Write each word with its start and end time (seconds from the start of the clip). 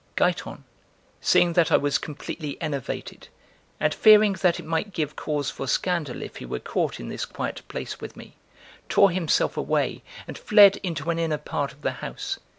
(Giton, 0.17 0.63
seeing 1.21 1.53
that 1.53 1.71
I 1.71 1.77
was 1.77 1.99
completely 1.99 2.59
enervated, 2.59 3.27
and) 3.79 3.93
fearing 3.93 4.33
that 4.33 4.59
it 4.59 4.65
might 4.65 4.93
give 4.93 5.15
cause 5.15 5.51
for 5.51 5.67
scandal 5.67 6.23
if 6.23 6.37
he 6.37 6.45
were 6.47 6.57
caught 6.57 6.99
in 6.99 7.09
this 7.09 7.23
quiet 7.23 7.61
place 7.67 8.01
with 8.01 8.17
me, 8.17 8.35
tore 8.89 9.11
himself 9.11 9.57
away 9.57 10.01
and 10.27 10.39
fled 10.39 10.77
into 10.77 11.11
an 11.11 11.19
inner 11.19 11.37
part 11.37 11.71
of 11.71 11.83
the 11.83 11.91
house. 12.01 12.39